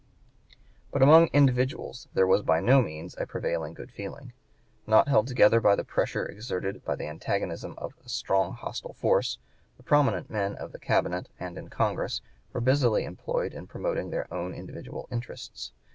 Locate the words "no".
2.59-2.81